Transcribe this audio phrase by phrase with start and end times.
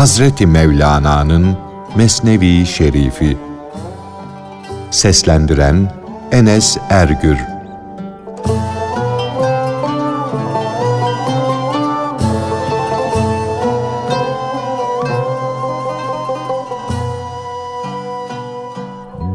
[0.00, 1.56] Hazreti Mevlana'nın
[1.96, 3.38] Mesnevi Şerifi
[4.90, 5.92] Seslendiren
[6.32, 7.38] Enes Ergür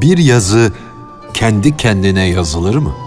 [0.01, 0.71] Bir yazı
[1.33, 3.04] kendi kendine yazılır mı?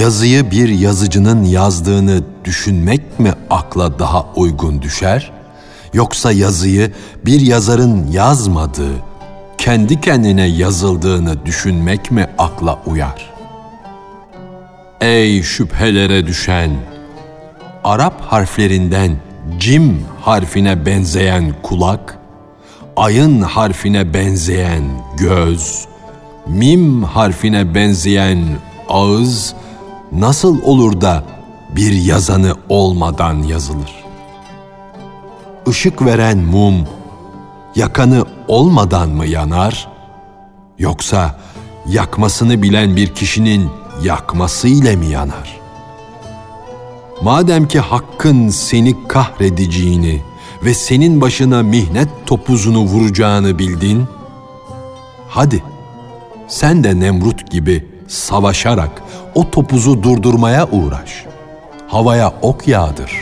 [0.00, 5.32] Yazıyı bir yazıcının yazdığını düşünmek mi akla daha uygun düşer?
[5.92, 6.92] Yoksa yazıyı
[7.26, 8.92] bir yazarın yazmadığı,
[9.58, 13.30] kendi kendine yazıldığını düşünmek mi akla uyar?
[15.00, 16.70] Ey şüphelere düşen!
[17.84, 19.16] Arap harflerinden
[19.58, 22.18] cim harfine benzeyen kulak,
[22.96, 24.82] ayın harfine benzeyen
[25.18, 25.84] göz,
[26.46, 28.38] mim harfine benzeyen
[28.88, 29.54] ağız
[30.12, 31.24] nasıl olur da
[31.76, 34.04] bir yazanı olmadan yazılır?
[35.66, 36.88] Işık veren mum
[37.76, 39.88] yakanı olmadan mı yanar?
[40.78, 41.40] Yoksa
[41.88, 43.70] yakmasını bilen bir kişinin
[44.02, 45.60] yakması ile mi yanar?
[47.22, 50.22] Madem ki hakkın seni kahredeceğini
[50.64, 54.04] ve senin başına mihnet topuzunu vuracağını bildin,
[55.28, 55.62] hadi
[56.48, 59.02] sen de Nemrut gibi savaşarak
[59.40, 61.24] o topuzu durdurmaya uğraş.
[61.86, 63.12] Havaya ok yağdır.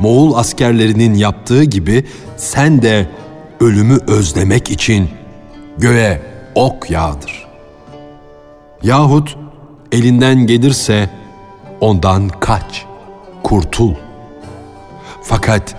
[0.00, 2.04] Moğol askerlerinin yaptığı gibi
[2.36, 3.08] sen de
[3.60, 5.10] ölümü özlemek için
[5.78, 6.22] göğe
[6.54, 7.46] ok yağdır.
[8.82, 9.36] Yahut
[9.92, 11.10] elinden gelirse
[11.80, 12.84] ondan kaç,
[13.42, 13.94] kurtul.
[15.22, 15.74] Fakat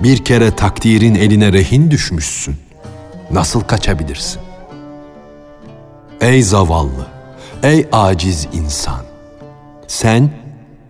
[0.00, 2.56] bir kere takdirin eline rehin düşmüşsün.
[3.30, 4.40] Nasıl kaçabilirsin?
[6.20, 7.06] Ey zavallı,
[7.62, 9.00] ey aciz insan!
[9.86, 10.30] Sen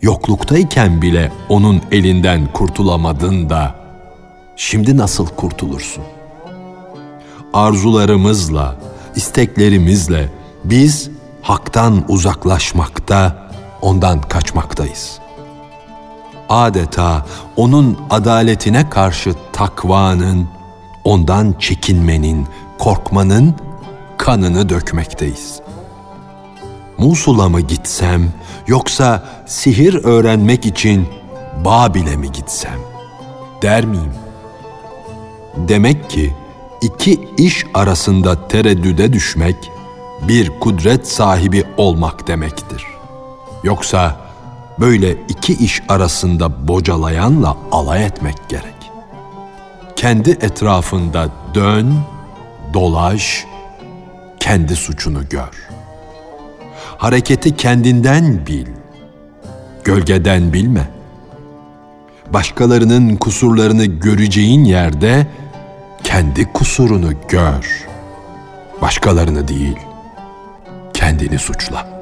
[0.02, 3.74] yokluktayken bile onun elinden kurtulamadın da
[4.56, 6.04] şimdi nasıl kurtulursun?
[7.52, 8.76] Arzularımızla,
[9.16, 10.28] isteklerimizle
[10.64, 11.10] biz
[11.42, 13.50] haktan uzaklaşmakta,
[13.82, 15.18] ondan kaçmaktayız.
[16.48, 17.26] Adeta
[17.56, 20.48] onun adaletine karşı takvanın,
[21.04, 22.46] ondan çekinmenin,
[22.78, 23.54] korkmanın
[24.18, 25.60] kanını dökmekteyiz.
[27.00, 28.32] Musul'a mı gitsem
[28.66, 31.08] yoksa sihir öğrenmek için
[31.64, 32.78] Babil'e mi gitsem
[33.62, 34.14] der miyim?
[35.56, 36.34] Demek ki
[36.82, 39.56] iki iş arasında tereddüde düşmek
[40.28, 42.86] bir kudret sahibi olmak demektir.
[43.64, 44.16] Yoksa
[44.80, 48.90] böyle iki iş arasında bocalayanla alay etmek gerek.
[49.96, 51.94] Kendi etrafında dön,
[52.74, 53.46] dolaş,
[54.40, 55.69] kendi suçunu gör.
[57.00, 58.66] Hareketi kendinden bil,
[59.84, 60.88] gölgeden bilme.
[62.32, 65.26] Başkalarının kusurlarını göreceğin yerde
[66.04, 67.86] kendi kusurunu gör.
[68.80, 69.78] Başkalarını değil,
[70.94, 71.99] kendini suçla.''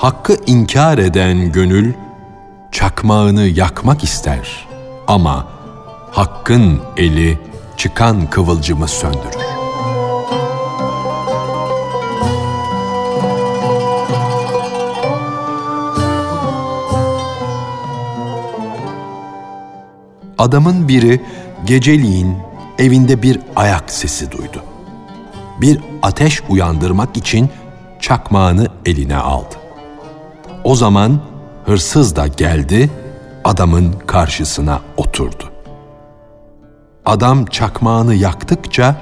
[0.00, 1.92] Hakkı inkar eden gönül
[2.72, 4.68] çakmağını yakmak ister
[5.06, 5.48] ama
[6.10, 7.38] hakkın eli
[7.76, 9.44] çıkan kıvılcımı söndürür.
[20.38, 21.20] Adamın biri
[21.64, 22.36] geceliğin
[22.78, 24.62] evinde bir ayak sesi duydu.
[25.60, 27.50] Bir ateş uyandırmak için
[28.00, 29.59] çakmağını eline aldı.
[30.64, 31.20] O zaman
[31.66, 32.90] hırsız da geldi,
[33.44, 35.44] adamın karşısına oturdu.
[37.06, 38.96] Adam çakmağını yaktıkça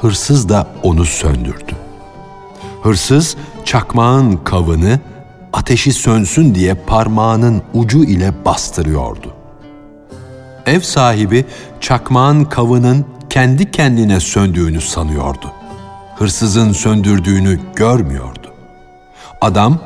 [0.00, 1.72] hırsız da onu söndürdü.
[2.82, 5.00] Hırsız çakmağın kavını
[5.52, 9.32] ateşi sönsün diye parmağının ucu ile bastırıyordu.
[10.66, 11.44] Ev sahibi
[11.80, 15.52] çakmağın kavının kendi kendine söndüğünü sanıyordu.
[16.16, 18.52] Hırsızın söndürdüğünü görmüyordu.
[19.40, 19.78] Adam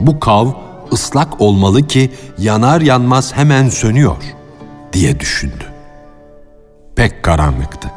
[0.00, 0.48] bu kav
[0.92, 4.16] ıslak olmalı ki yanar yanmaz hemen sönüyor
[4.92, 5.64] diye düşündü.
[6.96, 7.90] Pek karanlıktı.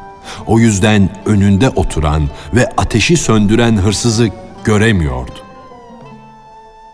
[0.48, 4.30] O yüzden önünde oturan ve ateşi söndüren hırsızı
[4.64, 5.40] göremiyordu.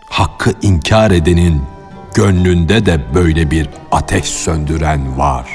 [0.08, 1.62] Hakkı inkar edenin
[2.14, 5.46] gönlünde de böyle bir ateş söndüren var.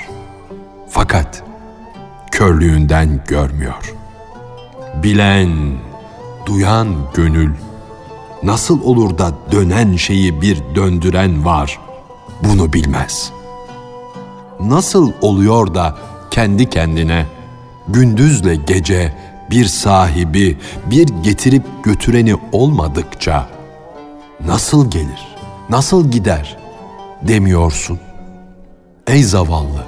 [0.90, 1.44] Fakat
[2.32, 3.94] körlüğünden görmüyor.
[5.04, 5.78] Bilen,
[6.46, 7.52] duyan gönül
[8.44, 11.80] nasıl olur da dönen şeyi bir döndüren var
[12.44, 13.32] bunu bilmez.
[14.60, 15.96] Nasıl oluyor da
[16.32, 17.26] kendi kendine
[17.88, 19.14] gündüzle gece
[19.52, 23.48] bir sahibi, bir getirip götüreni olmadıkça
[24.46, 25.36] nasıl gelir,
[25.70, 26.58] nasıl gider
[27.22, 28.00] demiyorsun?
[29.08, 29.86] Ey zavallı,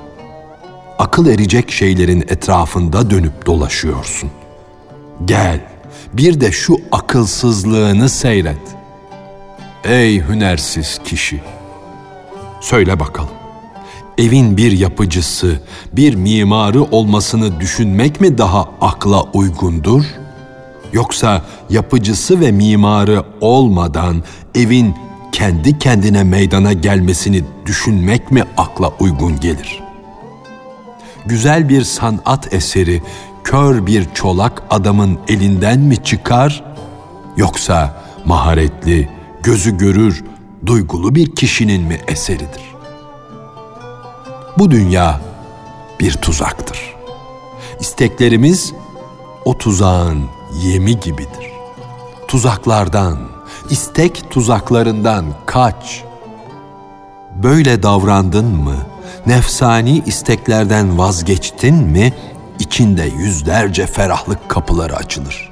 [0.99, 4.31] akıl erecek şeylerin etrafında dönüp dolaşıyorsun.
[5.25, 5.59] Gel,
[6.13, 8.61] bir de şu akılsızlığını seyret.
[9.83, 11.41] Ey hünersiz kişi!
[12.61, 13.39] Söyle bakalım
[14.19, 15.59] evin bir yapıcısı,
[15.93, 20.03] bir mimarı olmasını düşünmek mi daha akla uygundur?
[20.93, 24.23] Yoksa yapıcısı ve mimarı olmadan
[24.55, 24.95] evin
[25.31, 29.83] kendi kendine meydana gelmesini düşünmek mi akla uygun gelir?
[31.25, 33.01] Güzel bir sanat eseri
[33.49, 36.63] kör bir çolak adamın elinden mi çıkar
[37.37, 39.09] yoksa maharetli,
[39.43, 40.23] gözü görür,
[40.65, 42.61] duygulu bir kişinin mi eseridir?
[44.57, 45.21] Bu dünya
[45.99, 46.95] bir tuzaktır.
[47.79, 48.73] İsteklerimiz
[49.45, 50.25] o tuzağın
[50.63, 51.51] yemi gibidir.
[52.27, 53.17] Tuzaklardan,
[53.69, 56.03] istek tuzaklarından kaç.
[57.43, 58.75] Böyle davrandın mı,
[59.25, 62.13] nefsani isteklerden vazgeçtin mi,
[62.59, 65.49] içinde yüzlerce ferahlık kapıları açılır.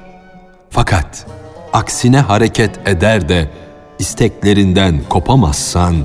[0.70, 1.26] Fakat
[1.72, 3.50] aksine hareket eder de
[3.98, 5.96] isteklerinden kopamazsan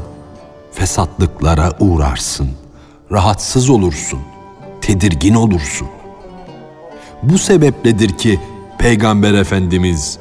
[0.72, 2.64] fesatlıklara uğrarsın.''
[3.14, 4.20] rahatsız olursun,
[4.82, 5.88] tedirgin olursun.
[7.24, 8.40] Bu sebepledir ki
[8.78, 10.20] Peygamber Efendimiz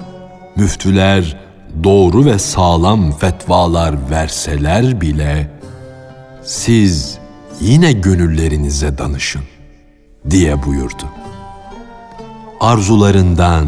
[0.56, 1.36] müftüler
[1.84, 5.50] doğru ve sağlam fetvalar verseler bile
[6.44, 7.18] siz
[7.60, 9.42] yine gönüllerinize danışın
[10.30, 11.04] diye buyurdu.
[12.60, 13.66] Arzularından,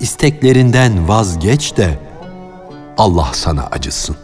[0.00, 1.98] isteklerinden vazgeç de
[2.98, 4.16] Allah sana acısın.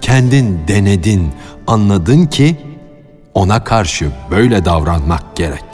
[0.00, 1.32] Kendin denedin,
[1.66, 2.56] anladın ki
[3.34, 5.64] ona karşı böyle davranmak gerek.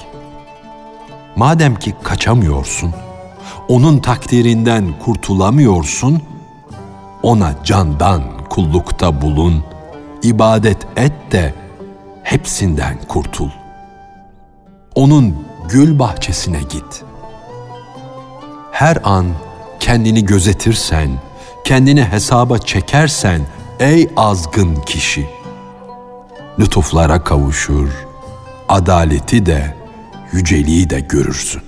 [1.36, 2.94] Madem ki kaçamıyorsun,
[3.68, 6.22] onun takdirinden kurtulamıyorsun,
[7.22, 9.64] ona candan kullukta bulun,
[10.22, 11.54] ibadet et de
[12.22, 13.50] hepsinden kurtul.
[14.94, 17.04] Onun gül bahçesine git.
[18.72, 19.26] Her an
[19.80, 21.10] kendini gözetirsen,
[21.64, 23.40] kendini hesaba çekersen
[23.80, 25.44] ey azgın kişi.''
[26.58, 27.88] lütuflara kavuşur,
[28.68, 29.74] adaleti de,
[30.32, 31.62] yüceliği de görürsün.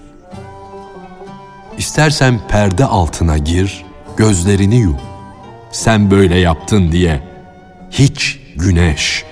[1.79, 3.85] İstersen perde altına gir,
[4.17, 4.97] gözlerini yum.
[5.73, 7.21] Sen böyle yaptın diye
[7.91, 9.25] hiç güneş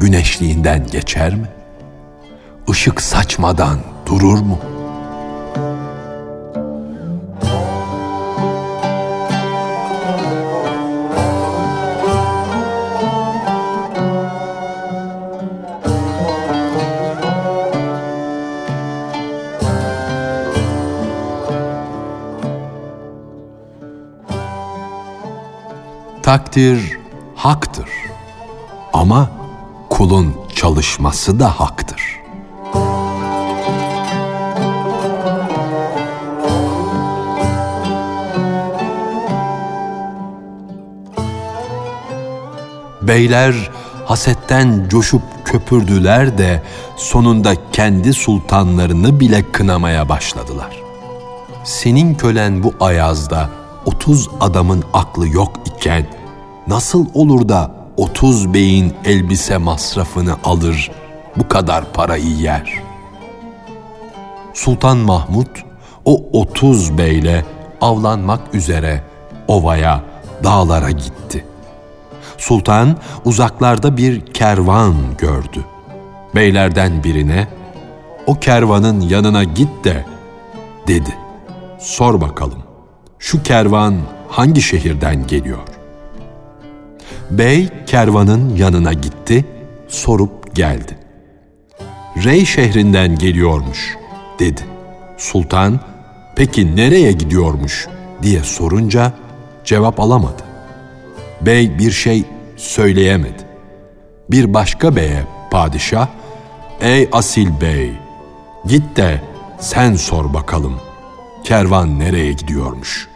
[0.00, 1.46] güneşliğinden geçer mi?
[2.68, 4.78] Işık saçmadan durur mu?''
[26.28, 26.98] Takdir
[27.36, 27.90] haktır.
[28.92, 29.30] Ama
[29.90, 32.07] kulun çalışması da haktır.
[43.08, 43.70] Beyler
[44.04, 46.62] hasetten coşup köpürdüler de
[46.96, 50.82] sonunda kendi sultanlarını bile kınamaya başladılar.
[51.64, 53.50] Senin kölen bu ayazda
[53.86, 56.06] otuz adamın aklı yok iken
[56.66, 60.90] nasıl olur da 30 beyin elbise masrafını alır,
[61.36, 62.82] bu kadar parayı yer?
[64.54, 65.56] Sultan Mahmud
[66.04, 67.44] o 30 beyle
[67.80, 69.02] avlanmak üzere
[69.48, 70.02] ovaya,
[70.44, 71.47] dağlara gitti.
[72.38, 75.64] Sultan uzaklarda bir kervan gördü.
[76.34, 77.48] Beylerden birine
[78.26, 80.04] o kervanın yanına git de
[80.86, 81.14] dedi.
[81.78, 82.62] Sor bakalım
[83.18, 83.94] şu kervan
[84.28, 85.58] hangi şehirden geliyor?
[87.30, 89.44] Bey kervanın yanına gitti,
[89.88, 90.98] sorup geldi.
[92.24, 93.96] Rey şehrinden geliyormuş,
[94.38, 94.60] dedi.
[95.16, 95.80] Sultan,
[96.36, 97.88] peki nereye gidiyormuş
[98.22, 99.12] diye sorunca
[99.64, 100.47] cevap alamadı.
[101.40, 102.24] Bey bir şey
[102.56, 103.42] söyleyemedi.
[104.30, 106.08] Bir başka beye padişah,
[106.80, 107.92] ''Ey asil bey,
[108.66, 109.20] git de
[109.60, 110.74] sen sor bakalım,
[111.44, 113.08] kervan nereye gidiyormuş?''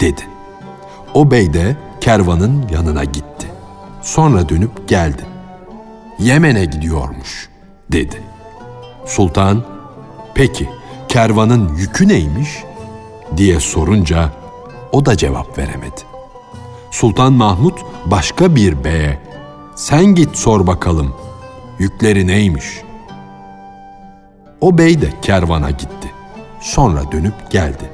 [0.00, 0.22] dedi.
[1.14, 3.38] O bey de kervanın yanına gitti
[4.08, 5.26] Sonra dönüp geldi.
[6.18, 7.48] Yemen'e gidiyormuş
[7.92, 8.22] dedi.
[9.06, 9.64] Sultan,
[10.34, 10.68] peki
[11.08, 12.48] kervanın yükü neymiş
[13.36, 14.32] diye sorunca
[14.92, 16.00] o da cevap veremedi.
[16.90, 19.18] Sultan Mahmud başka bir beye
[19.76, 21.14] sen git sor bakalım
[21.78, 22.82] yükleri neymiş?
[24.60, 26.12] O bey de kervana gitti.
[26.60, 27.90] Sonra dönüp geldi.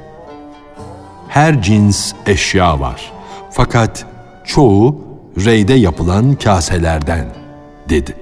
[1.27, 3.11] Her cins eşya var.
[3.51, 4.05] Fakat
[4.45, 5.01] çoğu
[5.45, 7.25] reyde yapılan kaselerden
[7.89, 8.15] dedi.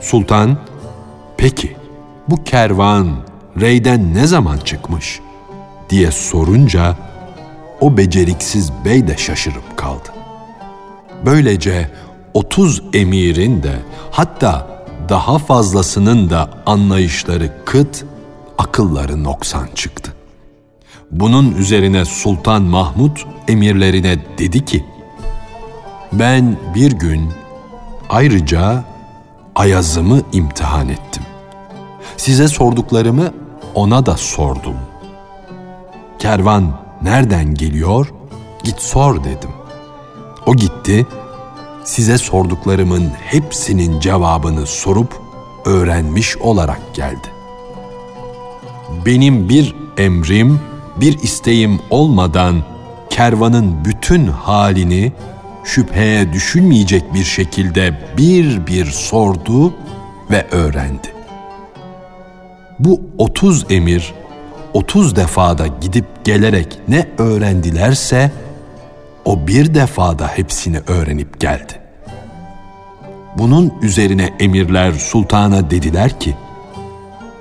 [0.00, 0.58] Sultan,
[1.36, 1.76] peki
[2.28, 3.08] bu kervan
[3.60, 5.20] reyden ne zaman çıkmış
[5.90, 6.96] diye sorunca
[7.80, 10.08] o beceriksiz bey de şaşırıp kaldı.
[11.26, 11.90] Böylece
[12.34, 13.72] otuz emirin de
[14.10, 18.04] hatta daha fazlasının da anlayışları kıt,
[18.58, 20.12] akılları noksan çıktı.
[21.10, 23.16] Bunun üzerine Sultan Mahmud
[23.48, 24.84] emirlerine dedi ki,
[26.12, 27.30] ben bir gün
[28.08, 28.84] ayrıca
[29.54, 31.22] Ayaz'ımı imtihan ettim.
[32.16, 33.32] Size sorduklarımı
[33.74, 34.76] ona da sordum.
[36.18, 36.72] Kervan
[37.02, 38.12] nereden geliyor?
[38.64, 39.50] Git sor dedim.
[40.46, 41.06] O gitti,
[41.84, 45.20] size sorduklarımın hepsinin cevabını sorup
[45.64, 47.28] öğrenmiş olarak geldi.
[49.06, 50.60] Benim bir emrim,
[50.96, 52.62] bir isteğim olmadan
[53.10, 55.12] kervanın bütün halini
[55.64, 59.74] şüpheye düşünmeyecek bir şekilde bir bir sordu
[60.30, 61.14] ve öğrendi.
[62.78, 64.14] Bu otuz emir,
[64.74, 68.32] otuz defada gidip gelerek ne öğrendilerse,
[69.24, 71.80] o bir defada hepsini öğrenip geldi.
[73.38, 76.36] Bunun üzerine emirler sultana dediler ki,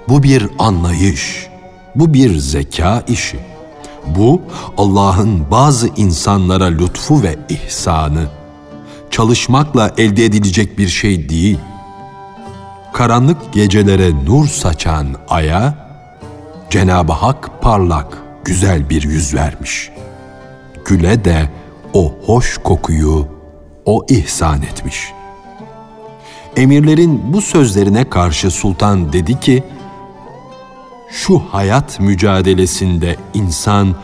[0.09, 1.47] bu bir anlayış,
[1.95, 3.39] bu bir zeka işi.
[4.05, 4.41] Bu
[4.77, 8.27] Allah'ın bazı insanlara lütfu ve ihsanı.
[9.11, 11.57] Çalışmakla elde edilecek bir şey değil.
[12.93, 15.88] Karanlık gecelere nur saçan aya
[16.69, 19.91] Cenab-ı Hak parlak, güzel bir yüz vermiş.
[20.85, 21.49] Güle de
[21.93, 23.27] o hoş kokuyu
[23.85, 25.11] o ihsan etmiş.
[26.55, 29.63] Emirlerin bu sözlerine karşı sultan dedi ki,
[31.11, 33.95] şu hayat mücadelesinde insan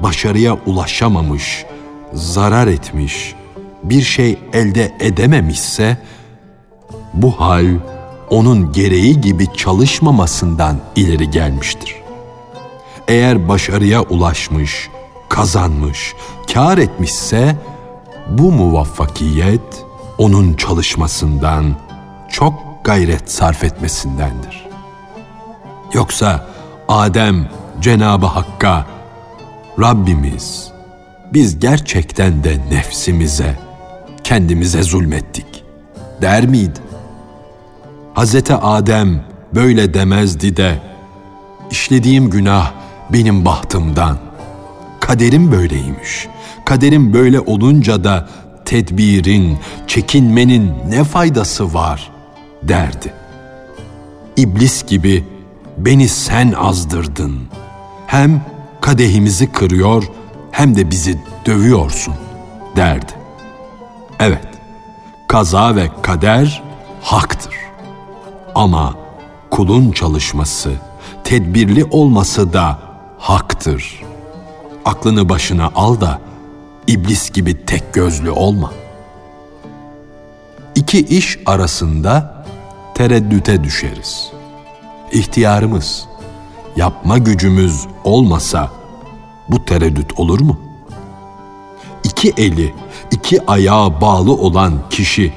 [0.00, 1.66] başarıya ulaşamamış,
[2.12, 3.34] zarar etmiş,
[3.82, 5.96] bir şey elde edememişse,
[7.14, 7.66] bu hal
[8.30, 11.96] onun gereği gibi çalışmamasından ileri gelmiştir.
[13.08, 14.88] Eğer başarıya ulaşmış,
[15.28, 16.14] kazanmış,
[16.54, 17.56] kar etmişse,
[18.28, 19.84] bu muvaffakiyet
[20.18, 21.76] onun çalışmasından,
[22.28, 22.54] çok
[22.84, 24.66] gayret sarf etmesindendir.
[25.92, 26.46] Yoksa
[26.88, 27.48] Adem
[27.80, 28.86] Cenabı Hakk'a
[29.80, 30.72] Rabbimiz
[31.32, 33.58] biz gerçekten de nefsimize,
[34.24, 35.64] kendimize zulmettik
[36.22, 36.85] der miydi?
[38.16, 40.78] Hazreti Adem böyle demezdi de
[41.70, 42.72] işlediğim günah
[43.12, 44.18] benim bahtımdan.
[45.00, 46.28] Kaderim böyleymiş.
[46.64, 48.28] Kaderim böyle olunca da
[48.64, 52.10] tedbirin, çekinmenin ne faydası var
[52.62, 53.12] derdi.
[54.36, 55.24] İblis gibi
[55.78, 57.40] beni sen azdırdın.
[58.06, 58.40] Hem
[58.80, 60.04] kadehimizi kırıyor
[60.50, 62.14] hem de bizi dövüyorsun
[62.76, 63.12] derdi.
[64.20, 64.48] Evet,
[65.28, 66.62] kaza ve kader
[67.02, 67.65] haktır.
[68.56, 68.94] Ama
[69.50, 70.72] kulun çalışması,
[71.24, 72.78] tedbirli olması da
[73.18, 74.02] haktır.
[74.84, 76.20] Aklını başına al da
[76.86, 78.72] iblis gibi tek gözlü olma.
[80.74, 82.44] İki iş arasında
[82.94, 84.36] tereddüte düşeriz.''
[85.12, 86.08] ihtiyarımız,
[86.76, 88.70] yapma gücümüz olmasa
[89.48, 90.60] bu tereddüt olur mu?
[92.04, 92.74] İki eli,
[93.10, 95.32] iki ayağa bağlı olan kişi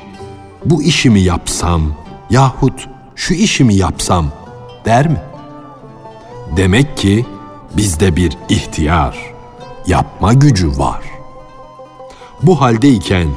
[0.66, 1.94] bu işimi yapsam
[2.30, 2.88] yahut
[3.20, 4.28] şu işimi yapsam
[4.86, 5.22] der mi?
[6.58, 7.26] Demek ki
[7.78, 9.18] bizde bir ihtiyar,
[9.88, 11.04] yapma gücü var.
[12.44, 13.28] Bu haldeyken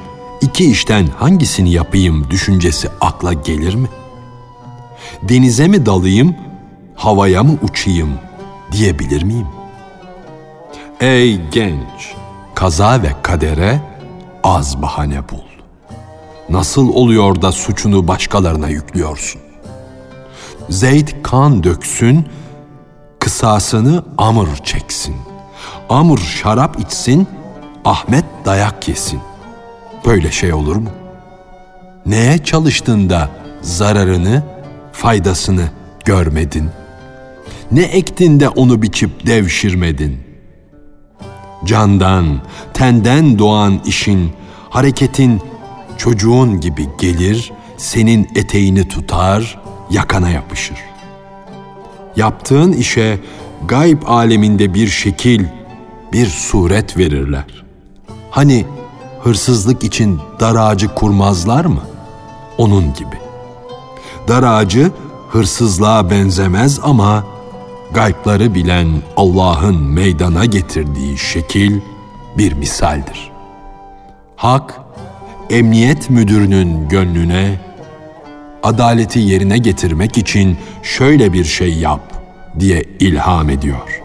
[0.40, 4.02] iki işten hangisini yapayım düşüncesi akla gelir mi?''
[5.22, 6.36] denize mi dalayım,
[6.94, 8.18] havaya mı uçayım
[8.72, 9.46] diyebilir miyim?
[11.00, 12.14] Ey genç,
[12.54, 13.80] kaza ve kadere
[14.44, 15.52] az bahane bul.
[16.48, 19.40] Nasıl oluyor da suçunu başkalarına yüklüyorsun?
[20.68, 22.26] Zeyd kan döksün,
[23.20, 25.16] kısasını Amr çeksin.
[25.88, 27.26] Amr şarap içsin,
[27.84, 29.20] Ahmet dayak yesin.
[30.06, 30.88] Böyle şey olur mu?
[32.06, 33.30] Neye çalıştığında
[33.62, 34.42] zararını
[34.92, 35.70] faydasını
[36.04, 36.70] görmedin?
[37.72, 40.20] Ne ektin de onu biçip devşirmedin?
[41.64, 42.40] Candan,
[42.74, 44.32] tenden doğan işin,
[44.70, 45.40] hareketin
[45.98, 49.61] çocuğun gibi gelir, senin eteğini tutar,
[49.92, 50.78] yakana yapışır.
[52.16, 53.18] Yaptığın işe
[53.68, 55.44] gayb aleminde bir şekil,
[56.12, 57.64] bir suret verirler.
[58.30, 58.64] Hani
[59.22, 61.82] hırsızlık için dar ağacı kurmazlar mı?
[62.58, 63.16] Onun gibi.
[64.28, 64.90] Dar ağacı
[65.30, 67.24] hırsızlığa benzemez ama
[67.94, 71.80] gaybları bilen Allah'ın meydana getirdiği şekil
[72.38, 73.30] bir misaldir.
[74.36, 74.80] Hak,
[75.50, 77.60] emniyet müdürünün gönlüne
[78.62, 82.00] adaleti yerine getirmek için şöyle bir şey yap
[82.58, 84.02] diye ilham ediyor.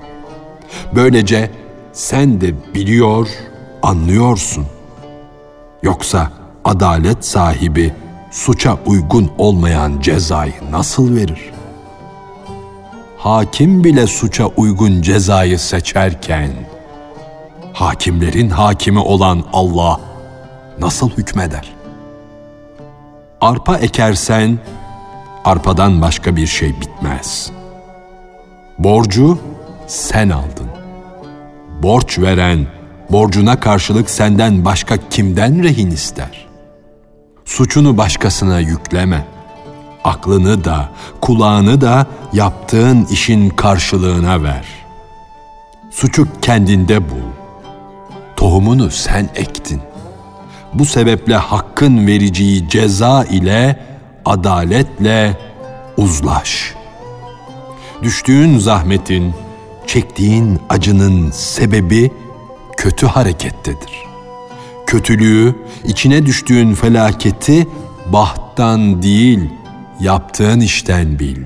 [0.95, 1.51] Böylece
[1.93, 3.27] sen de biliyor,
[3.83, 4.65] anlıyorsun.
[5.83, 6.31] Yoksa
[6.65, 7.93] adalet sahibi
[8.31, 11.51] suça uygun olmayan cezayı nasıl verir?
[13.17, 16.49] Hakim bile suça uygun cezayı seçerken
[17.73, 19.99] hakimlerin hakimi olan Allah
[20.79, 21.76] nasıl hükmeder?
[23.41, 24.59] Arpa ekersen
[25.45, 27.51] arpadan başka bir şey bitmez.
[28.79, 29.39] Borcu
[29.87, 30.67] sen aldın.
[31.83, 32.67] Borç veren
[33.09, 36.47] borcuna karşılık senden başka kimden rehin ister?
[37.45, 39.25] Suçunu başkasına yükleme.
[40.03, 40.89] Aklını da,
[41.21, 44.65] kulağını da yaptığın işin karşılığına ver.
[45.91, 47.27] Suçu kendinde bul.
[48.35, 49.81] Tohumunu sen ektin.
[50.79, 53.79] Bu sebeple hakkın vereceği ceza ile
[54.25, 55.37] adaletle
[55.97, 56.73] uzlaş.
[58.03, 59.33] Düştüğün zahmetin,
[59.87, 62.11] çektiğin acının sebebi
[62.77, 64.03] kötü harekettedir.
[64.87, 65.55] Kötülüğü,
[65.85, 67.67] içine düştüğün felaketi
[68.13, 69.49] bahttan değil,
[69.99, 71.37] yaptığın işten bil.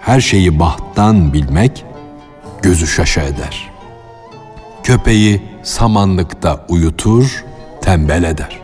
[0.00, 1.84] Her şeyi bahttan bilmek
[2.62, 3.70] gözü şaşı eder.
[4.82, 7.44] Köpeği samanlıkta uyutur,
[7.84, 8.60] tembel eder.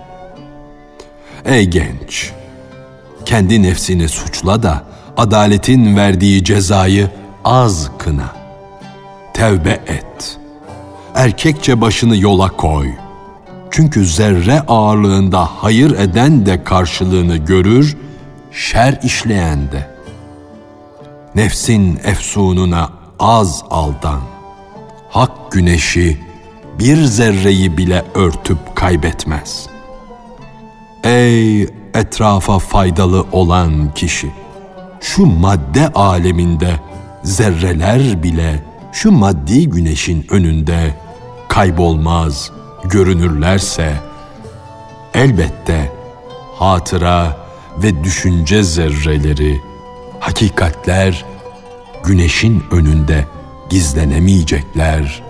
[1.45, 2.33] Ey genç!
[3.25, 4.85] Kendi nefsini suçla da
[5.17, 7.11] adaletin verdiği cezayı
[7.45, 8.33] az kına.
[9.35, 10.39] Tevbe et.
[11.15, 12.89] Erkekçe başını yola koy.
[13.71, 17.97] Çünkü zerre ağırlığında hayır eden de karşılığını görür,
[18.53, 19.91] şer işleyen de.
[21.35, 24.21] Nefsin efsununa az aldan.
[25.11, 26.30] Hak güneşi
[26.81, 29.67] bir zerreyi bile örtüp kaybetmez.
[31.05, 31.63] Ey
[31.95, 34.31] etrafa faydalı olan kişi!
[35.01, 36.71] Şu madde aleminde
[37.23, 38.63] zerreler bile
[38.93, 40.95] şu maddi güneşin önünde
[41.49, 42.51] kaybolmaz,
[42.85, 43.93] görünürlerse
[45.15, 45.93] elbette
[46.59, 47.37] hatıra
[47.83, 49.61] ve düşünce zerreleri,
[50.21, 51.25] hakikatler
[52.05, 53.27] güneşin önünde
[53.71, 55.30] gizlenemeyecekler,